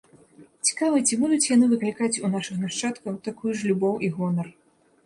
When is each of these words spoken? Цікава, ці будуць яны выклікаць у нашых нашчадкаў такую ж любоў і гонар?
Цікава, 0.69 1.01
ці 1.07 1.19
будуць 1.25 1.47
яны 1.55 1.69
выклікаць 1.75 2.19
у 2.25 2.33
нашых 2.35 2.55
нашчадкаў 2.65 3.21
такую 3.29 3.53
ж 3.61 3.73
любоў 3.73 4.05
і 4.07 4.13
гонар? 4.19 4.55